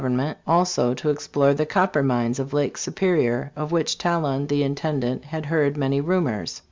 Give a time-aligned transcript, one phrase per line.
[0.03, 5.25] ernment also to explore the copper mines of Lake Superior, of which Talon, the intendant,
[5.25, 6.59] had h^ard many rumors.